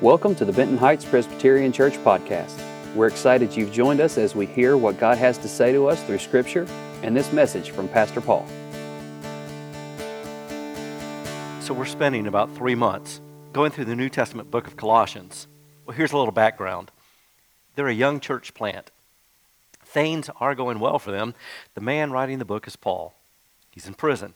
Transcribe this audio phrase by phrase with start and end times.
[0.00, 2.60] Welcome to the Benton Heights Presbyterian Church podcast.
[2.96, 6.02] We're excited you've joined us as we hear what God has to say to us
[6.02, 6.66] through Scripture
[7.04, 8.44] and this message from Pastor Paul.
[11.60, 13.20] So, we're spending about three months
[13.52, 15.46] going through the New Testament book of Colossians.
[15.86, 16.90] Well, here's a little background
[17.76, 18.90] they're a young church plant.
[19.84, 21.34] Things are going well for them.
[21.74, 23.14] The man writing the book is Paul.
[23.70, 24.34] He's in prison.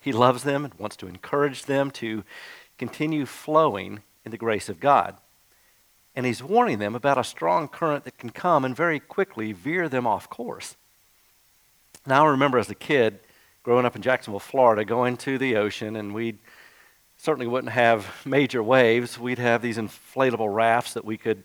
[0.00, 2.24] He loves them and wants to encourage them to
[2.78, 5.16] continue flowing in the grace of God.
[6.14, 9.88] And he's warning them about a strong current that can come and very quickly veer
[9.88, 10.76] them off course.
[12.06, 13.20] Now, I remember as a kid
[13.62, 16.36] growing up in Jacksonville, Florida, going to the ocean, and we
[17.16, 19.18] certainly wouldn't have major waves.
[19.18, 21.42] We'd have these inflatable rafts that we could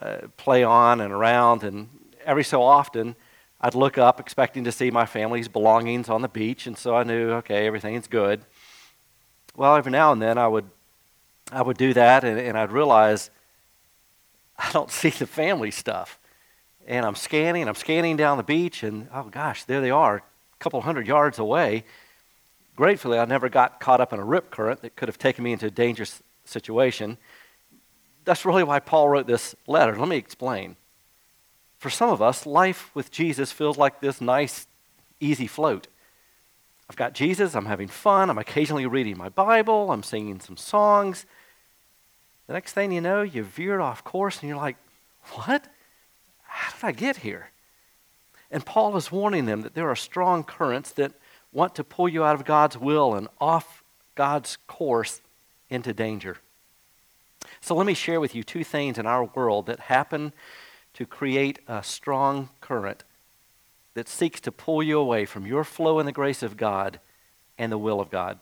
[0.00, 1.88] uh, play on and around, and
[2.24, 3.16] every so often,
[3.60, 7.02] I'd look up expecting to see my family's belongings on the beach, and so I
[7.02, 8.40] knew, okay, everything's good.
[9.56, 10.70] Well, every now and then I would,
[11.50, 13.30] I would do that, and, and I'd realize
[14.58, 16.18] I don't see the family stuff.
[16.86, 20.22] And I'm scanning, I'm scanning down the beach, and oh gosh, there they are, a
[20.58, 21.84] couple hundred yards away.
[22.76, 25.52] Gratefully, I never got caught up in a rip current that could have taken me
[25.52, 27.18] into a dangerous situation.
[28.24, 29.96] That's really why Paul wrote this letter.
[29.96, 30.76] Let me explain.
[31.78, 34.66] For some of us, life with Jesus feels like this nice,
[35.20, 35.88] easy float.
[36.90, 41.26] I've got Jesus, I'm having fun, I'm occasionally reading my Bible, I'm singing some songs.
[42.48, 44.76] The next thing you know, you veered off course and you're like,
[45.34, 45.64] what?
[46.42, 47.50] How did I get here?
[48.50, 51.12] And Paul is warning them that there are strong currents that
[51.52, 55.20] want to pull you out of God's will and off God's course
[55.68, 56.38] into danger.
[57.60, 60.32] So let me share with you two things in our world that happen
[60.94, 63.04] to create a strong current
[63.92, 66.98] that seeks to pull you away from your flow in the grace of God
[67.58, 68.38] and the will of God.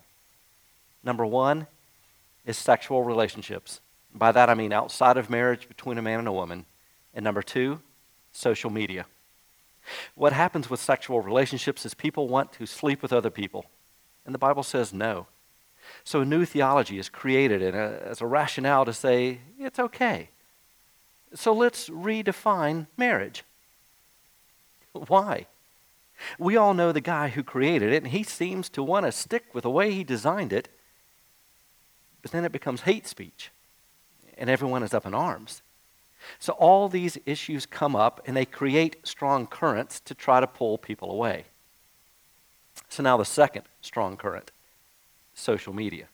[1.02, 1.66] Number one
[2.44, 3.80] is sexual relationships.
[4.16, 6.64] By that I mean outside of marriage between a man and a woman.
[7.12, 7.80] And number two,
[8.32, 9.06] social media.
[10.14, 13.66] What happens with sexual relationships is people want to sleep with other people.
[14.24, 15.26] And the Bible says no.
[16.02, 20.30] So a new theology is created uh, as a rationale to say it's okay.
[21.34, 23.44] So let's redefine marriage.
[24.92, 25.46] Why?
[26.38, 29.54] We all know the guy who created it, and he seems to want to stick
[29.54, 30.68] with the way he designed it,
[32.22, 33.50] but then it becomes hate speech,
[34.36, 35.62] and everyone is up in arms.
[36.38, 40.78] So all these issues come up, and they create strong currents to try to pull
[40.78, 41.44] people away.
[42.88, 44.50] So now the second strong current
[45.34, 46.06] social media.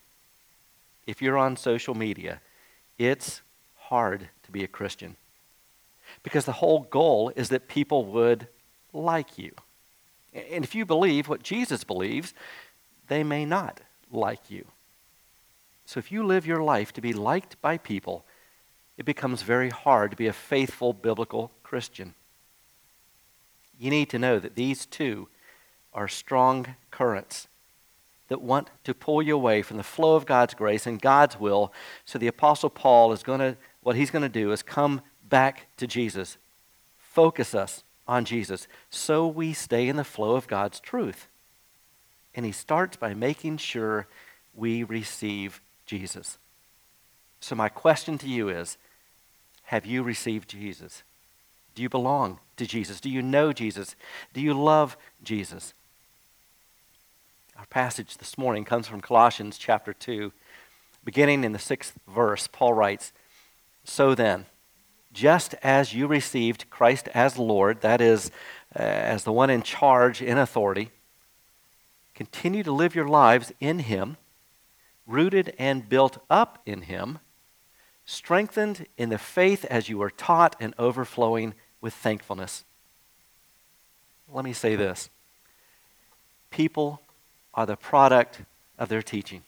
[1.07, 2.41] If you're on social media,
[2.97, 3.41] it's
[3.77, 5.15] hard to be a Christian.
[6.21, 8.47] Because the whole goal is that people would
[8.93, 9.51] like you.
[10.33, 12.33] And if you believe what Jesus believes,
[13.07, 14.65] they may not like you.
[15.93, 18.25] So if you live your life to be liked by people,
[18.97, 22.15] it becomes very hard to be a faithful biblical Christian.
[23.77, 25.27] You need to know that these two
[25.93, 27.47] are strong currents
[28.27, 31.71] that want to pull you away from the flow of God's grace and God's will.
[32.05, 34.99] So the Apostle Paul is going to what he's going to do is come
[35.29, 36.39] back to Jesus,
[36.97, 41.27] focus us on Jesus, so we stay in the flow of God's truth.
[42.33, 44.07] And he starts by making sure
[44.55, 46.37] we receive Jesus.
[47.39, 48.77] So, my question to you is
[49.63, 51.03] Have you received Jesus?
[51.75, 52.99] Do you belong to Jesus?
[52.99, 53.95] Do you know Jesus?
[54.33, 55.73] Do you love Jesus?
[57.57, 60.31] Our passage this morning comes from Colossians chapter 2.
[61.03, 63.11] Beginning in the sixth verse, Paul writes,
[63.83, 64.45] so then,
[65.11, 68.31] just as you received Christ as Lord, that is,
[68.75, 70.91] uh, as the one in charge in authority,
[72.15, 74.17] continue to live your lives in Him,
[75.05, 77.19] rooted and built up in Him,
[78.05, 82.65] strengthened in the faith as you were taught, and overflowing with thankfulness.
[84.31, 85.09] Let me say this
[86.49, 87.01] people
[87.53, 88.41] are the product
[88.77, 89.43] of their teaching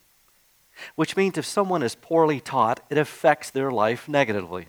[0.95, 4.67] which means if someone is poorly taught, it affects their life negatively.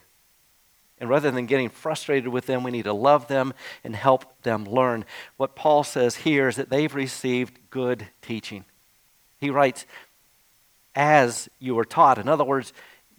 [0.99, 3.53] And rather than getting frustrated with them, we need to love them
[3.85, 5.05] and help them learn.
[5.37, 8.65] What Paul says here is that they've received good teaching.
[9.39, 9.85] He writes,
[10.96, 12.19] as you were taught.
[12.19, 12.72] In other words,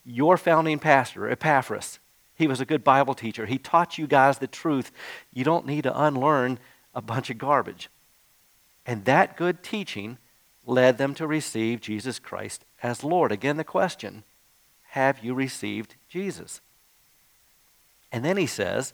[0.03, 1.99] your founding pastor, Epaphras,
[2.33, 3.45] he was a good Bible teacher.
[3.45, 4.91] He taught you guys the truth.
[5.33, 6.59] You don't need to unlearn
[6.93, 7.89] a bunch of garbage.
[8.85, 10.17] And that good teaching
[10.65, 13.31] led them to receive Jesus Christ as Lord.
[13.31, 14.23] Again, the question
[14.91, 16.61] have you received Jesus?
[18.11, 18.93] And then he says,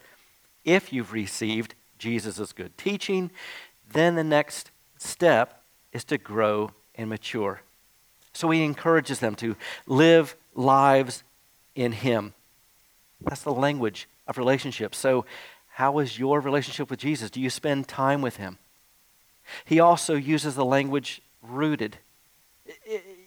[0.66, 3.32] if you've received Jesus' good teaching,
[3.92, 7.62] then the next step is to grow and mature.
[8.34, 11.24] So he encourages them to live lives
[11.76, 12.34] in Him.
[13.22, 14.96] That's the language of relationship.
[14.96, 15.26] So,
[15.70, 17.32] how is your relationship with Jesus?
[17.32, 18.60] Do you spend time with Him?
[19.66, 21.98] He also uses the language rooted.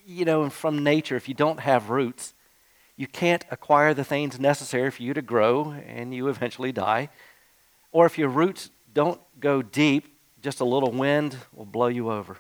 [0.07, 2.35] You know, from nature, if you don't have roots,
[2.97, 7.11] you can't acquire the things necessary for you to grow and you eventually die.
[7.93, 12.39] Or if your roots don't go deep, just a little wind will blow you over.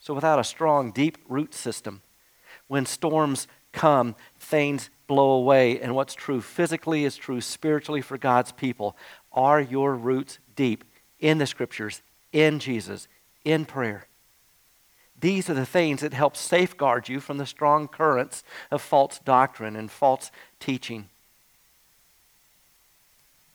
[0.00, 2.02] So, without a strong, deep root system,
[2.68, 8.52] when storms come, things blow away, and what's true physically is true spiritually for God's
[8.52, 8.96] people.
[9.32, 10.84] Are your roots deep
[11.18, 12.02] in the scriptures,
[12.32, 13.08] in Jesus,
[13.44, 14.06] in prayer?
[15.20, 19.74] These are the things that help safeguard you from the strong currents of false doctrine
[19.74, 20.30] and false
[20.60, 21.08] teaching.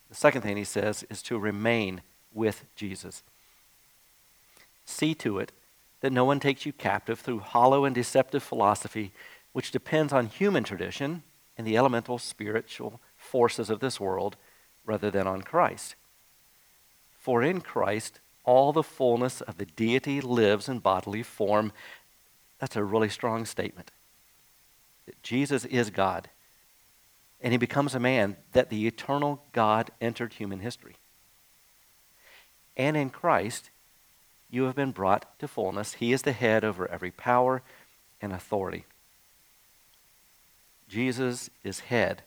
[0.10, 2.02] The second thing he says is to remain
[2.34, 3.24] with Jesus.
[4.86, 5.52] See to it
[6.04, 9.14] that no one takes you captive through hollow and deceptive philosophy,
[9.54, 11.24] which depends on human tradition
[11.58, 14.36] and the elemental spiritual forces of this world
[14.86, 15.96] rather than on Christ.
[17.18, 21.72] For in Christ, all the fullness of the deity lives in bodily form.
[22.60, 23.90] That's a really strong statement.
[25.06, 26.30] That Jesus is God,
[27.40, 30.98] and he becomes a man, that the eternal God entered human history.
[32.76, 33.70] And in Christ,
[34.54, 35.96] you have been brought to fullness.
[35.96, 37.64] He is the head over every power
[38.22, 38.86] and authority.
[40.88, 42.22] Jesus is head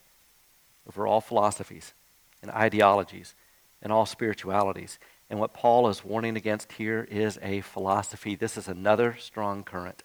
[0.89, 1.95] over all philosophies
[2.43, 3.37] and ideologies
[3.81, 4.99] and all spiritualities.
[5.31, 8.35] And what Paul is warning against here is a philosophy.
[8.35, 10.03] This is another strong current.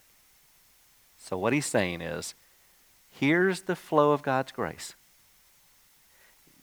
[1.18, 2.36] So, what he's saying is
[3.10, 4.94] here's the flow of God's grace.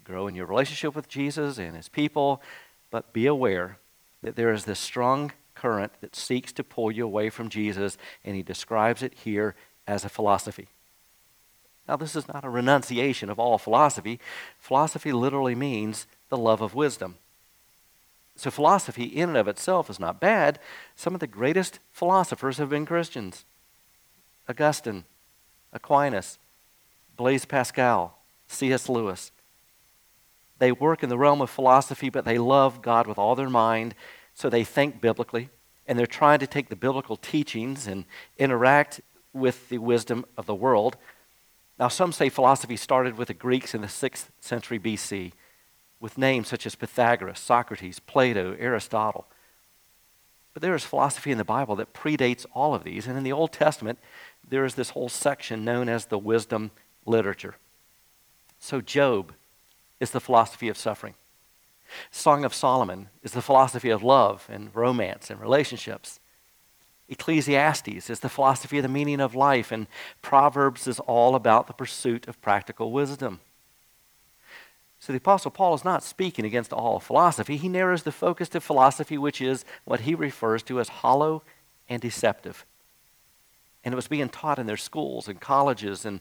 [0.05, 2.43] Grow in your relationship with Jesus and his people,
[2.93, 3.79] but be aware
[4.23, 8.37] that there is this strong current that seeks to pull you away from Jesus, and
[8.37, 9.55] he describes it here
[9.87, 10.69] as a philosophy.
[11.89, 14.21] Now, this is not a renunciation of all philosophy.
[14.59, 17.17] Philosophy literally means the love of wisdom.
[18.37, 20.59] So, philosophy in and of itself is not bad.
[20.95, 23.45] Some of the greatest philosophers have been Christians
[24.49, 25.05] Augustine,
[25.73, 26.39] Aquinas,
[27.17, 28.89] Blaise Pascal, C.S.
[28.89, 29.33] Lewis.
[30.59, 33.95] They work in the realm of philosophy, but they love God with all their mind,
[34.39, 35.49] so they think biblically,
[35.89, 38.05] and they're trying to take the biblical teachings and
[38.39, 39.01] interact
[39.33, 40.97] with the wisdom of the world.
[41.77, 45.33] Now, some say philosophy started with the Greeks in the 6th century BC
[45.99, 49.27] with names such as Pythagoras, Socrates, Plato, Aristotle.
[50.55, 53.09] But there is philosophy in the Bible that predates all of these.
[53.09, 53.99] And in the Old Testament,
[54.49, 56.71] there is this whole section known as the wisdom
[57.05, 57.57] literature.
[58.61, 59.33] So, Job
[59.99, 61.15] is the philosophy of suffering.
[62.11, 66.21] Song of Solomon is the philosophy of love and romance and relationships.
[67.09, 69.87] Ecclesiastes is the philosophy of the meaning of life, and
[70.21, 73.41] Proverbs is all about the pursuit of practical wisdom.
[75.01, 77.57] So the Apostle Paul is not speaking against all philosophy.
[77.57, 81.43] He narrows the focus to philosophy, which is what he refers to as hollow
[81.89, 82.67] and deceptive.
[83.85, 86.21] And it was being taught in their schools and colleges and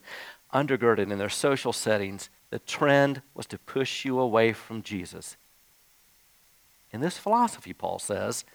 [0.54, 2.30] undergirded in their social settings.
[2.50, 5.36] The trend was to push you away from Jesus.
[6.94, 8.46] And this philosophy, Paul says,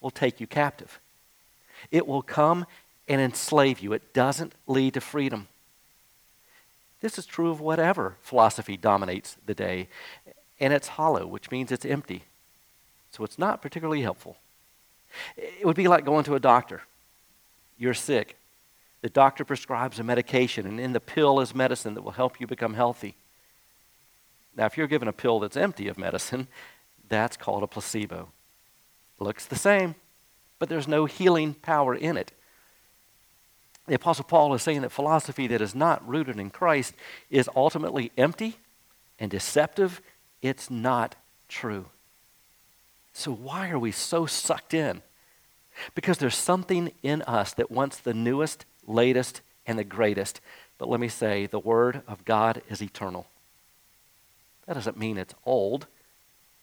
[0.00, 0.98] will take you captive.
[1.90, 2.66] It will come
[3.08, 3.92] and enslave you.
[3.92, 5.48] It doesn't lead to freedom.
[7.00, 9.88] This is true of whatever philosophy dominates the day.
[10.60, 12.22] And it's hollow, which means it's empty.
[13.10, 14.36] So it's not particularly helpful.
[15.36, 16.82] It would be like going to a doctor.
[17.78, 18.36] You're sick.
[19.02, 22.46] The doctor prescribes a medication, and in the pill is medicine that will help you
[22.46, 23.16] become healthy.
[24.56, 26.46] Now, if you're given a pill that's empty of medicine,
[27.12, 28.28] that's called a placebo.
[29.18, 29.94] Looks the same,
[30.58, 32.32] but there's no healing power in it.
[33.86, 36.94] The Apostle Paul is saying that philosophy that is not rooted in Christ
[37.30, 38.56] is ultimately empty
[39.18, 40.00] and deceptive.
[40.40, 41.16] It's not
[41.48, 41.86] true.
[43.12, 45.02] So, why are we so sucked in?
[45.94, 50.40] Because there's something in us that wants the newest, latest, and the greatest.
[50.78, 53.26] But let me say, the Word of God is eternal.
[54.66, 55.86] That doesn't mean it's old,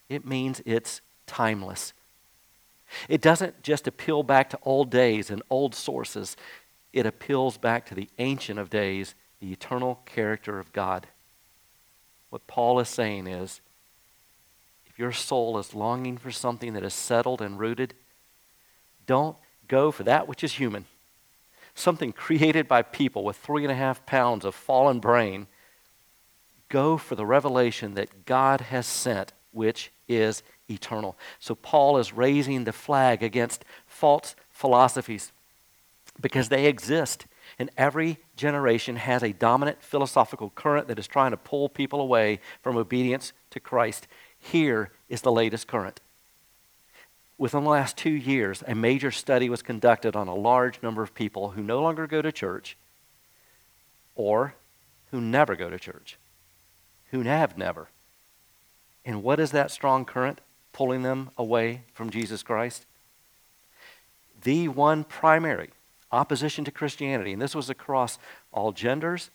[0.10, 1.94] it means it's timeless.
[3.08, 6.36] It doesn't just appeal back to old days and old sources
[6.92, 11.08] it appeals back to the Ancient of Days, the eternal character of God.
[12.30, 13.62] What Paul is saying is
[14.88, 17.94] if your soul is longing for something that is settled and rooted,
[19.06, 19.38] don't
[19.68, 20.86] go for that which is human,
[21.76, 25.48] something created by people with three and a half pounds of fallen brain.
[26.70, 31.16] Go for the revelation that God has sent, which is eternal.
[31.40, 35.32] So Paul is raising the flag against false philosophies
[36.20, 37.26] because they exist
[37.58, 42.40] And every generation has a dominant philosophical current that is trying to pull people away
[42.62, 44.08] from obedience to Christ.
[44.38, 46.02] Here is the latest current.
[47.38, 51.16] Within the last two years, a major study was conducted on a large number of
[51.16, 52.78] people who no longer go to church
[54.16, 54.54] or
[55.12, 56.18] who never go to church,
[57.12, 57.88] who have never.
[59.06, 60.42] And what is that strong current
[60.74, 62.86] pulling them away from Jesus Christ?
[64.44, 65.70] The one primary
[66.12, 68.18] opposition to Christianity, and this was across
[68.52, 69.30] all genders,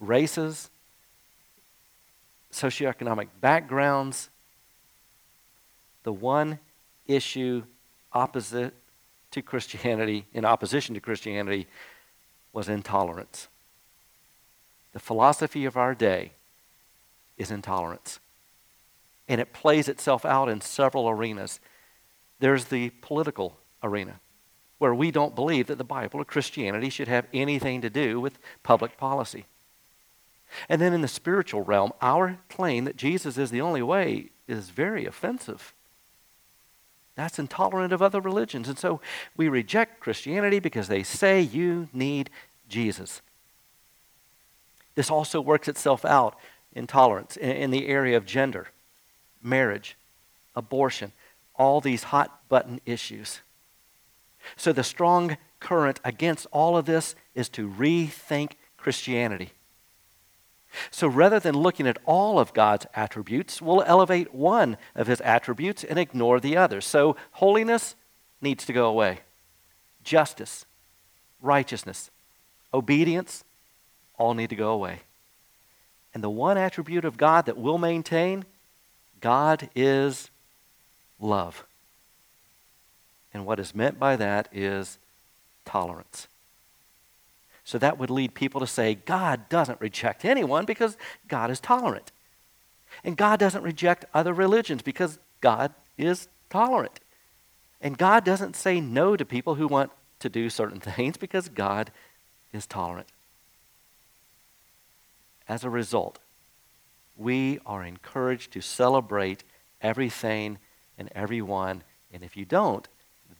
[0.00, 0.70] races,
[2.52, 4.30] socioeconomic backgrounds,
[6.02, 6.58] the one
[7.06, 7.62] issue
[8.12, 8.74] opposite
[9.30, 11.66] to Christianity, in opposition to Christianity,
[12.52, 13.48] was intolerance.
[14.92, 16.32] The philosophy of our day
[17.36, 18.18] is intolerance.
[19.28, 21.60] And it plays itself out in several arenas.
[22.40, 24.20] There's the political arena,
[24.78, 28.38] where we don't believe that the Bible or Christianity should have anything to do with
[28.62, 29.44] public policy.
[30.68, 34.70] And then in the spiritual realm, our claim that Jesus is the only way is
[34.70, 35.74] very offensive.
[37.16, 38.68] That's intolerant of other religions.
[38.68, 39.00] And so
[39.36, 42.30] we reject Christianity because they say you need
[42.68, 43.20] Jesus.
[44.94, 46.36] This also works itself out
[46.72, 48.68] in tolerance in, the area of gender,
[49.42, 49.96] marriage,
[50.54, 51.12] abortion,
[51.54, 53.40] all these hot button issues.
[54.56, 59.52] So the strong current against all of this is to rethink Christianity.
[60.90, 65.82] So rather than looking at all of God's attributes, we'll elevate one of his attributes
[65.82, 66.86] and ignore the others.
[66.86, 67.96] So holiness
[68.40, 69.20] needs to go away.
[70.04, 70.66] Justice,
[71.40, 72.10] righteousness,
[72.72, 73.44] obedience,
[74.18, 75.00] all need to go away.
[76.14, 78.44] And the one attribute of God that we'll maintain,
[79.20, 80.30] God is
[81.20, 81.64] love.
[83.34, 84.98] And what is meant by that is
[85.64, 86.28] tolerance.
[87.64, 90.96] So that would lead people to say God doesn't reject anyone because
[91.28, 92.10] God is tolerant.
[93.04, 97.00] And God doesn't reject other religions because God is tolerant.
[97.80, 101.90] And God doesn't say no to people who want to do certain things because God
[102.52, 103.08] is tolerant.
[105.48, 106.18] As a result,
[107.18, 109.44] we are encouraged to celebrate
[109.82, 110.58] everything
[110.96, 111.82] and everyone.
[112.12, 112.86] And if you don't,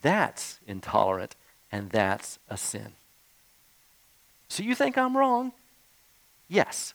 [0.01, 1.35] that's intolerant
[1.71, 2.93] and that's a sin.
[4.47, 5.53] So you think I'm wrong?
[6.47, 6.93] Yes.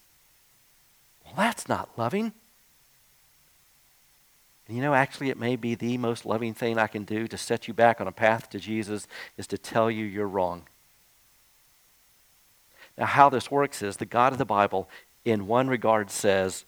[1.25, 2.33] Well, that's not loving.
[4.67, 7.37] And you know, actually, it may be the most loving thing I can do to
[7.37, 10.63] set you back on a path to Jesus is to tell you you're wrong.
[12.97, 14.89] Now, how this works is the God of the Bible,
[15.25, 16.65] in one regard, says,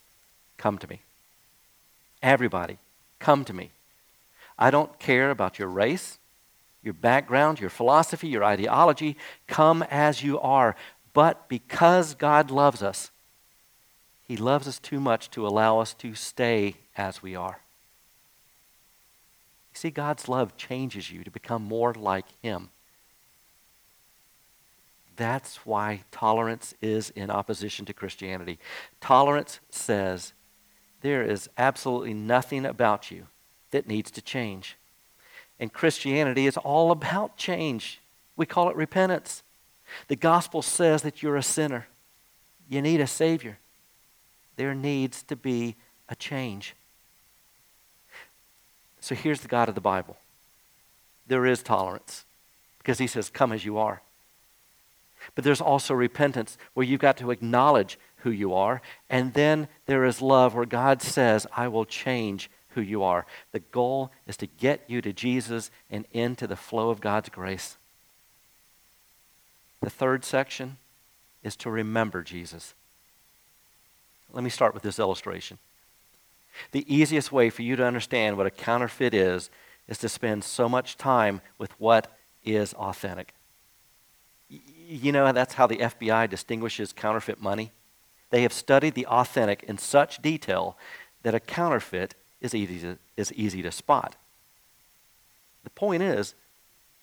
[0.56, 1.02] Come to me.
[2.22, 2.78] Everybody,
[3.18, 3.72] come to me.
[4.58, 6.18] I don't care about your race,
[6.82, 9.16] your background, your philosophy, your ideology.
[9.46, 10.76] Come as you are.
[11.12, 13.10] But because God loves us,
[14.24, 17.60] He loves us too much to allow us to stay as we are.
[19.72, 22.70] You see, God's love changes you to become more like Him.
[25.16, 28.58] That's why tolerance is in opposition to Christianity.
[29.00, 30.34] Tolerance says
[31.02, 33.26] there is absolutely nothing about you
[33.70, 34.76] that needs to change.
[35.58, 38.00] And Christianity is all about change.
[38.36, 39.42] We call it repentance.
[40.08, 41.86] The gospel says that you're a sinner,
[42.68, 43.58] you need a Savior.
[44.56, 45.76] There needs to be
[46.08, 46.74] a change.
[49.00, 50.16] So here's the God of the Bible
[51.28, 52.24] there is tolerance
[52.78, 54.00] because He says, Come as you are.
[55.34, 58.80] But there's also repentance where you've got to acknowledge who you are.
[59.08, 63.26] And then there is love where God says, I will change who you are.
[63.52, 67.76] The goal is to get you to Jesus and into the flow of God's grace.
[69.80, 70.76] The third section
[71.42, 72.74] is to remember Jesus.
[74.32, 75.58] Let me start with this illustration.
[76.72, 79.50] The easiest way for you to understand what a counterfeit is
[79.88, 83.34] is to spend so much time with what is authentic
[84.88, 87.72] you know, that's how the FBI distinguishes counterfeit money.
[88.30, 90.76] They have studied the authentic in such detail
[91.22, 94.16] that a counterfeit is easy to, is easy to spot.
[95.64, 96.34] The point is,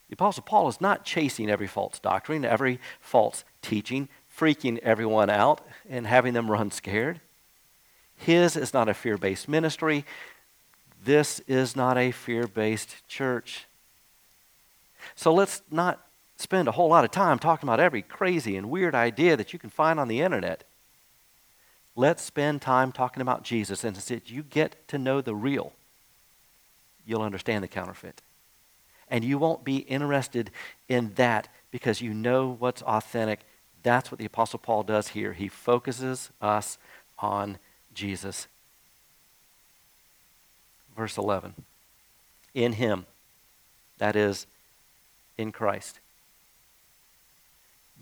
[0.10, 5.62] the Apostle Paul is not chasing every false doctrine, every false teaching, freaking everyone out
[5.90, 7.20] and having them run scared.
[8.16, 10.06] His is not a fear based ministry.
[11.04, 13.66] This is not a fear based church.
[15.16, 16.00] So let's not
[16.38, 19.60] spend a whole lot of time talking about every crazy and weird idea that you
[19.60, 20.64] can find on the internet.
[21.96, 23.84] Let's spend time talking about Jesus.
[23.84, 25.74] And as you get to know the real,
[27.06, 28.22] you'll understand the counterfeit.
[29.10, 30.50] And you won't be interested
[30.90, 33.42] in that because you know what's authentic.
[33.84, 35.34] That's what the Apostle Paul does here.
[35.34, 36.78] He focuses us
[37.20, 37.60] on
[37.94, 38.48] Jesus.
[40.96, 41.54] Verse 11
[42.54, 43.06] In him,
[44.00, 44.48] that is,
[45.38, 46.00] in Christ,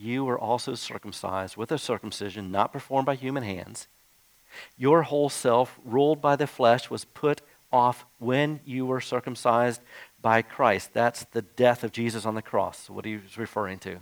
[0.02, 3.88] you were also circumcised with a circumcision not performed by human hands.
[4.78, 7.42] Your whole self, ruled by the flesh, was put
[7.72, 9.82] off when you were circumcised
[10.22, 10.94] by Christ.
[10.94, 14.00] That's the death of Jesus on the cross, what he was referring to.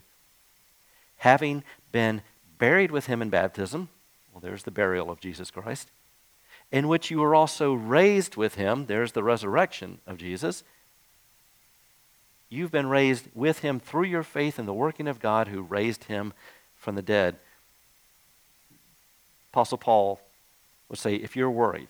[1.18, 2.22] Having been
[2.58, 3.90] buried with him in baptism,
[4.34, 5.92] well, there's the burial of Jesus Christ,
[6.72, 10.64] in which you were also raised with him, there's the resurrection of Jesus.
[12.50, 16.06] You've been raised with him through your faith in the working of God who raised
[16.06, 16.34] him
[16.76, 17.36] from the dead.
[19.52, 20.20] Apostle Paul
[20.90, 21.88] would say if you're worried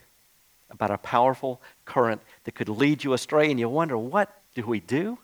[0.69, 4.79] about a powerful current that could lead you astray and you wonder, what do we
[4.79, 5.17] do?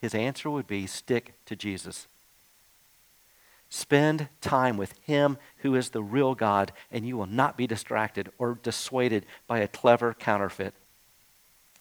[0.00, 2.06] His answer would be stick to Jesus.
[3.70, 8.30] Spend time with Him who is the real God, and you will not be distracted
[8.38, 10.74] or dissuaded by a clever counterfeit.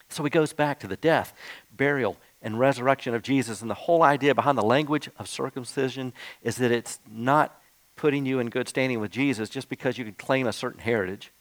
[0.10, 1.34] So he goes back to the death,
[1.76, 3.62] burial, and resurrection of Jesus.
[3.62, 6.14] And the whole idea behind the language of circumcision
[6.44, 7.60] is that it's not
[7.96, 11.32] putting you in good standing with Jesus just because you can claim a certain heritage.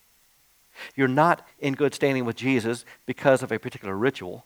[0.94, 4.44] You're not in good standing with Jesus because of a particular ritual.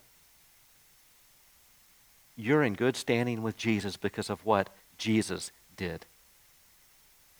[2.35, 6.05] You're in good standing with Jesus because of what Jesus did.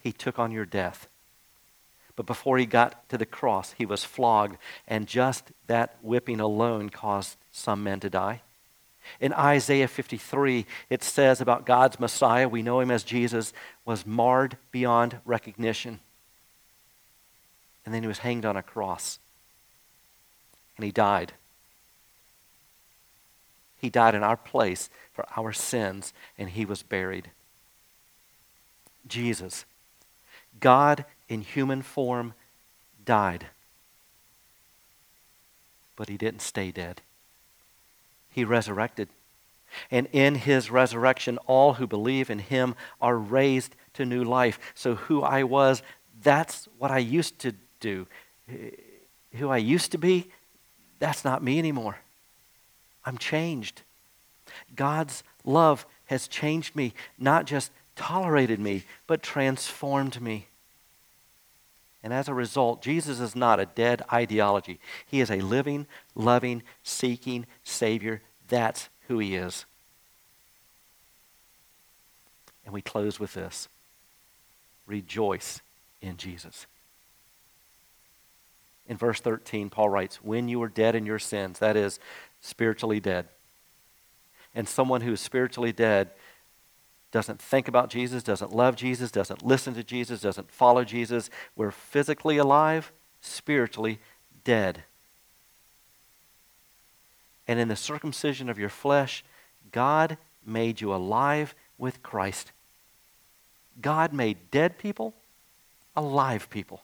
[0.01, 1.07] He took on your death.
[2.15, 6.89] But before he got to the cross, he was flogged, and just that whipping alone
[6.89, 8.41] caused some men to die.
[9.19, 13.53] In Isaiah 53, it says about God's Messiah, we know him as Jesus,
[13.85, 15.99] was marred beyond recognition.
[17.85, 19.19] And then he was hanged on a cross.
[20.77, 21.33] And he died.
[23.79, 27.31] He died in our place for our sins, and he was buried.
[29.07, 29.65] Jesus,
[30.59, 32.33] God in human form,
[33.03, 33.47] died.
[35.95, 37.01] But he didn't stay dead
[38.31, 39.09] he resurrected.
[39.89, 44.59] And in his resurrection, all who believe in him are raised to new life.
[44.73, 45.81] So, who I was,
[46.21, 48.07] that's what I used to do.
[49.33, 50.29] Who I used to be,
[50.99, 51.97] that's not me anymore.
[53.05, 53.81] I'm changed.
[54.75, 60.47] God's love has changed me, not just tolerated me, but transformed me.
[62.03, 64.79] And as a result, Jesus is not a dead ideology.
[65.05, 65.85] He is a living,
[66.15, 68.21] loving, seeking Savior.
[68.47, 69.65] That's who He is.
[72.65, 73.67] And we close with this
[74.87, 75.61] rejoice
[76.01, 76.65] in Jesus.
[78.87, 81.99] In verse 13, Paul writes, When you were dead in your sins, that is,
[82.41, 83.27] spiritually dead.
[84.53, 86.09] And someone who is spiritually dead
[87.11, 91.29] doesn't think about Jesus, doesn't love Jesus, doesn't listen to Jesus, doesn't follow Jesus.
[91.55, 93.99] We're physically alive, spiritually
[94.43, 94.83] dead.
[97.47, 99.23] And in the circumcision of your flesh,
[99.71, 102.51] God made you alive with Christ.
[103.81, 105.13] God made dead people
[105.95, 106.83] alive people.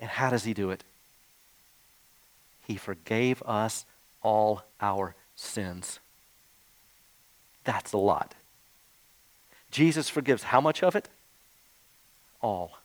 [0.00, 0.84] And how does He do it?
[2.66, 3.86] He forgave us
[4.22, 5.98] all our sins.
[7.64, 8.34] That's a lot.
[9.72, 11.08] Jesus forgives how much of it?
[12.40, 12.78] All.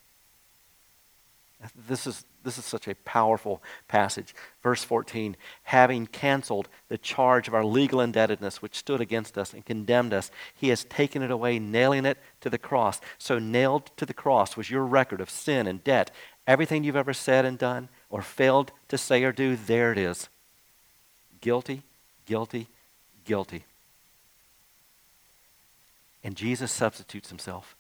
[1.88, 4.34] This is, this is such a powerful passage.
[4.64, 9.66] Verse 14 having canceled the charge of our legal indebtedness which stood against us and
[9.66, 13.02] condemned us, he has taken it away, nailing it to the cross.
[13.18, 16.12] So, nailed to the cross was your record of sin and debt.
[16.46, 20.30] Everything you've ever said and done or failed to say or do, there it is.
[21.42, 21.82] Guilty,
[22.26, 22.68] guilty,
[23.26, 23.66] guilty.
[26.28, 27.78] And Jesus substitutes himself.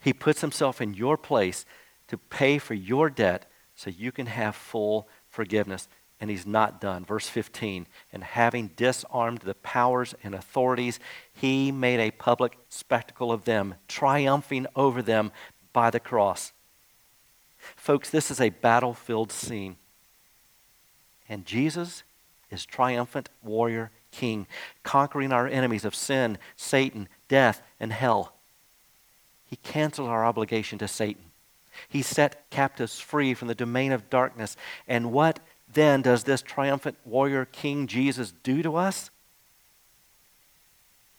[0.00, 1.66] He puts himself in your place
[2.08, 5.86] to pay for your debt so you can have full forgiveness.
[6.18, 7.04] And he's not done.
[7.04, 11.00] Verse 15, and having disarmed the powers and authorities,
[11.34, 15.30] he made a public spectacle of them, triumphing over them
[15.74, 16.54] by the cross.
[17.76, 19.76] Folks, this is a battlefield scene.
[21.28, 22.04] And Jesus
[22.50, 24.46] is triumphant warrior king,
[24.82, 28.34] conquering our enemies of sin, Satan, death, and hell.
[29.46, 31.22] He canceled our obligation to Satan.
[31.88, 34.56] He set captives free from the domain of darkness.
[34.86, 35.40] And what
[35.72, 39.10] then does this triumphant warrior king Jesus do to us?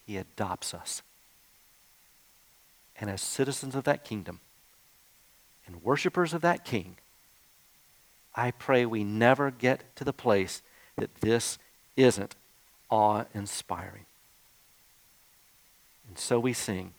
[0.05, 1.01] He adopts us.
[2.99, 4.41] And as citizens of that kingdom
[5.65, 6.97] and worshipers of that king,
[8.35, 10.61] I pray we never get to the place
[10.97, 11.57] that this
[11.95, 12.35] isn't
[12.89, 14.05] awe inspiring.
[16.11, 16.93] And so we sing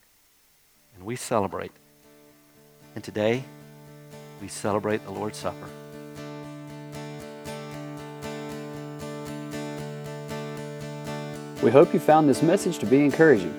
[0.94, 1.72] and we celebrate.
[2.94, 3.44] And today,
[4.40, 5.68] we celebrate the Lord's Supper.
[11.62, 13.54] We hope you found this message to be encouraging.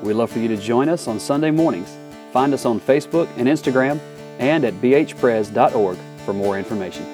[0.00, 1.94] We'd love for you to join us on Sunday mornings.
[2.32, 4.00] Find us on Facebook and Instagram
[4.38, 7.13] and at bhpres.org for more information.